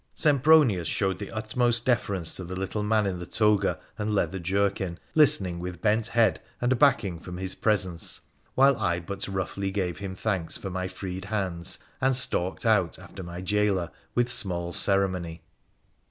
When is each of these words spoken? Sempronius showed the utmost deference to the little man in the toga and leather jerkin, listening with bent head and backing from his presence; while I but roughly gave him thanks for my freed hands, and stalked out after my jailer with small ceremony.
Sempronius 0.15 0.87
showed 0.87 1.19
the 1.19 1.29
utmost 1.29 1.85
deference 1.85 2.33
to 2.33 2.43
the 2.43 2.55
little 2.55 2.81
man 2.81 3.05
in 3.05 3.19
the 3.19 3.25
toga 3.27 3.79
and 3.99 4.15
leather 4.15 4.39
jerkin, 4.39 4.97
listening 5.13 5.59
with 5.59 5.79
bent 5.79 6.07
head 6.07 6.41
and 6.59 6.79
backing 6.79 7.19
from 7.19 7.37
his 7.37 7.53
presence; 7.53 8.19
while 8.55 8.75
I 8.79 8.99
but 8.99 9.27
roughly 9.27 9.69
gave 9.69 9.99
him 9.99 10.15
thanks 10.15 10.57
for 10.57 10.71
my 10.71 10.87
freed 10.87 11.25
hands, 11.25 11.77
and 12.01 12.15
stalked 12.15 12.65
out 12.65 12.97
after 12.97 13.21
my 13.21 13.41
jailer 13.41 13.91
with 14.15 14.31
small 14.31 14.73
ceremony. 14.73 15.43